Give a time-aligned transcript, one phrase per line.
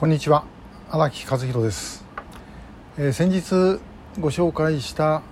[0.00, 0.44] こんにちは。
[0.88, 2.06] 荒木和弘です、
[2.96, 3.78] えー、先日
[4.18, 5.22] ご紹介したあ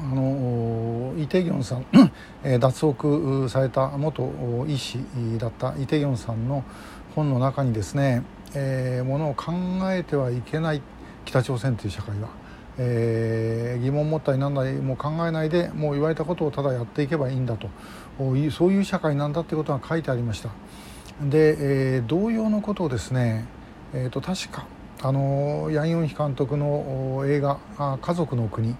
[0.00, 1.86] のイ・テギョンさん、
[2.60, 4.32] 脱獄された元
[4.68, 5.00] 医師
[5.38, 6.62] だったイ・テギョンさんの
[7.16, 8.22] 本の中にですね、
[8.54, 9.54] えー、ものを考
[9.90, 10.82] えてはいけない
[11.24, 12.28] 北朝鮮という社会は、
[12.78, 17.70] えー、疑問を持ったりなんだりもう考えないでもう言われたことをただやっていけばいいんだと
[18.18, 18.34] そ
[18.68, 20.50] ういう社会なんだってことが書いてありました。
[21.20, 23.46] で、えー、同様のことをですね
[23.94, 24.66] えーと、確か
[25.02, 27.58] あのヤン・ヨンヒ監督の映画
[28.00, 28.76] 「家族の国」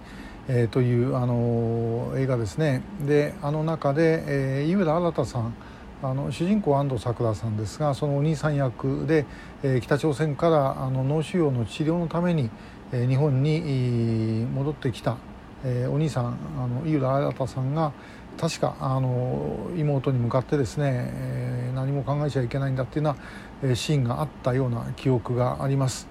[0.49, 2.81] えー、というあの映画ですね。
[3.05, 4.23] であの中で、
[4.61, 5.53] えー、井浦新さん
[6.01, 9.25] あの主人公安藤サクラさんですがそのお兄さん役で、
[9.63, 12.49] えー、北朝鮮からあの脳腫瘍の治療のために、
[12.91, 15.15] えー、日本に戻ってきた、
[15.63, 17.93] えー、お兄さんあの井浦新さんが
[18.37, 21.42] 確かあの妹に向かってですね、えー、
[21.83, 23.15] 何も考えちゃいけないんだっていうよ
[23.63, 26.07] うなシーンがあったような記憶があります。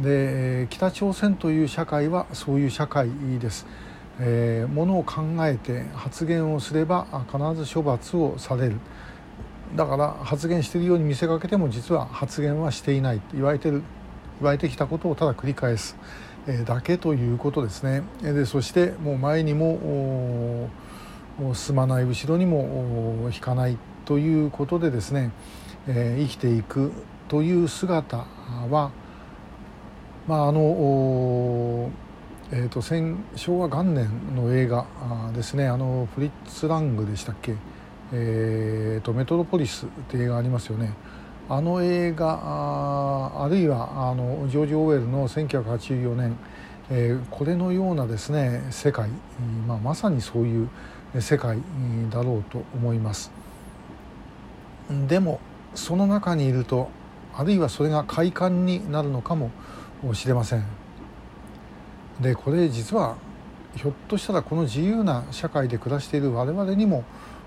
[0.00, 3.66] で北朝鮮という社会はそういう社会です、
[4.18, 8.76] えー、ものを考えて発言をすれば必ず処罰をされる。
[9.76, 13.20] だから発言しているように見せかけても実は発言はしていない。
[13.34, 13.82] 言われてる
[14.40, 15.96] 言われてきたことをただ繰り返す、
[16.46, 18.02] えだけということですね。
[18.22, 20.68] でそしてもう前にも
[21.54, 23.76] 進まない後ろにも引かない。
[24.04, 25.30] ということでですね、
[25.86, 26.92] えー、生きていく
[27.28, 28.18] という姿
[28.70, 28.90] は、
[30.26, 31.90] まああの
[32.54, 34.84] えーと、昭和元年の映画
[35.34, 35.68] ですね。
[35.68, 37.56] あのフリッツ・ラングでしたっけ、
[38.12, 40.92] えーと、メトロポリスって映画ありますよね。
[41.48, 46.36] あの映画ああるいはあのジョージ・オーウェルの1984年、
[46.90, 49.08] えー、これのようなですね世界、
[49.66, 50.68] まあ、まさにそういう
[51.20, 51.58] 世界
[52.10, 53.41] だろうと思います。
[55.06, 55.40] でも
[55.74, 56.88] その中にいると
[57.34, 59.50] あるいはそれが快感になるのかも
[60.12, 60.64] しれません
[62.20, 63.16] でこれ実は
[63.76, 67.04] ひょっとしたらこの自由な社会で暮らしている我々にも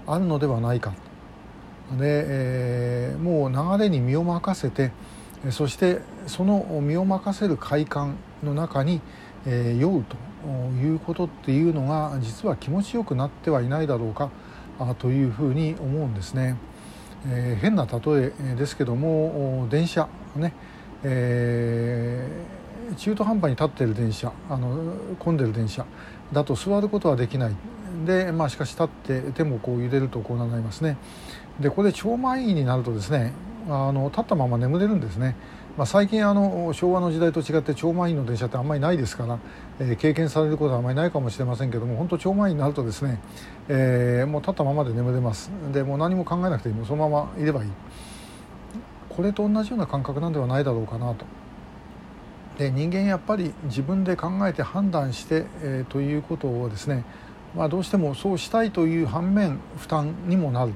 [0.08, 0.94] あるのではないか
[1.92, 4.92] で、えー、もう流れに身を任せて
[5.52, 9.02] そしてその身を任せる快感の中に、
[9.46, 10.18] えー、酔うと
[10.82, 14.32] いうことっていうのが実は気持ちよくなってはいないだろうか
[14.98, 16.58] というふうに思うんですね。
[17.28, 20.54] えー、変な例えですけども電車ね、
[21.04, 25.86] えー、中途半端に立ってる電車あの混んでる電車
[26.32, 27.56] だと座ることはできない。
[28.06, 30.98] で、まあ、しかし立って手もこう揺れるとこうなりますね。
[31.60, 33.34] でこれ超満員になるとですね
[33.70, 35.36] あの立ったまま眠れるんですね。
[35.78, 39.40] まあ、最近あの昭和の時代と違って超満員の電車ってあんまりないですから、
[39.80, 43.20] えー、経験されることはあんまりないかもしれませんけども本当超満員になるとですね、
[43.68, 47.72] えー、もう立ったままで眠れますでもう何も考えなくてもそのままいればいい
[49.10, 51.26] これと同じような感覚なんではないだろうかなと。
[52.58, 57.04] で人間やっぱり自分で考えて判断して、えー、ということをですね、
[57.54, 60.74] まあ、どうしてもそうしたいという反面負担にもなる。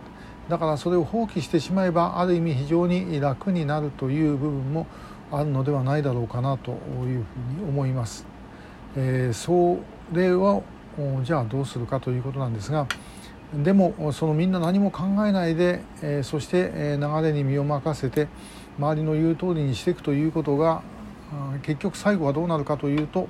[0.49, 4.87] だからそれを放棄してしまえばある意味非常に楽になるという部分も
[5.31, 7.11] あるのではないだろうかなというふう
[7.63, 8.25] に思います。
[8.95, 9.79] えー、そ
[10.11, 10.61] れは
[11.23, 12.87] じゃあどうするかということなんですが
[13.53, 18.27] でもそのみんな何も考えないで、えー、そして流れに身を任せて
[18.77, 20.81] 周りの言う通りにしていくということが
[21.61, 23.27] 結局最後はどうなるかというと、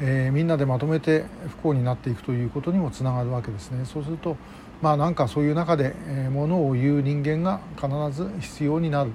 [0.00, 3.84] えー、みんなでまとめて不幸になっていくということにもつながるわけですね。
[3.84, 4.36] そうすると
[4.82, 9.10] まあなんかそういう中で、えー、ものを言う人間が必ず必要になる、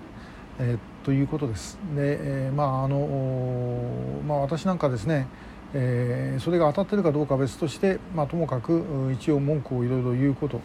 [0.60, 1.78] えー、ということです。
[1.96, 5.28] で、えー、まああのまあ私なんかですね、
[5.74, 8.84] えー、それが当たってるかどうかは別として、まあ、ともかく
[9.14, 10.60] 一応文句をいろいろ言うこと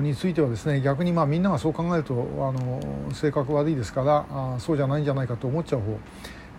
[0.00, 2.80] についてはですね逆にまあみんながそう考えるとあの
[3.12, 5.98] 性格悪いですからあそうじゃないんじゃないかと思っちゃう方、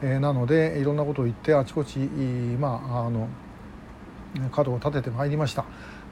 [0.02, 3.28] えー、なのでいろんなことを言ってあちこちまああの
[4.52, 5.66] 角を立ててまいりました。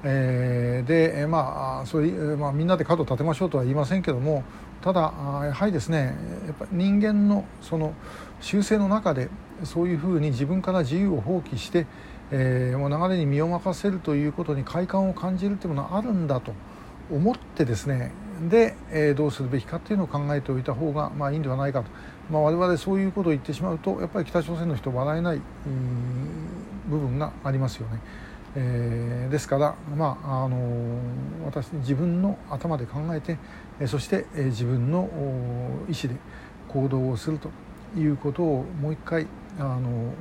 [0.03, 4.43] えー、でまあそれ、まあ、みんなで角を立てましょうとは言いませんけども
[4.81, 5.01] ただ
[5.45, 6.15] やはりですね
[6.47, 7.93] やっぱ人間のその
[8.39, 9.29] 習性の中で
[9.63, 11.85] そういうふうに自分から自由を放棄して、
[12.31, 16.53] えー、もう流れに身を任せるということに快感を感じるというものはあるんだと
[17.11, 18.11] 思ってですね
[18.49, 21.91] で、えー、どうするべきかっていうのを考えておいた方がまあいいんではないかと、
[22.31, 25.41] まあ、我々そういうことを言ってしまうとやっぱり北朝鮮の人笑えない
[26.89, 27.99] 部分がありますよね。
[28.55, 30.99] えー、ですから、まああの
[31.45, 33.37] 私自分の頭で考えて
[33.87, 35.09] そして、え自分の
[35.89, 36.19] 意思で
[36.67, 37.49] 行動をすると
[37.97, 39.27] いうことをもう一回、
[39.59, 40.13] あの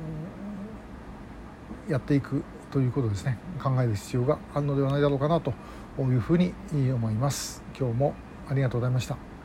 [1.89, 5.53] やっていくということですね考える必要があるのではないだろうかなと
[5.99, 7.63] いうふうに思います。
[7.77, 8.15] 今日も
[8.47, 9.30] ありがとうございました。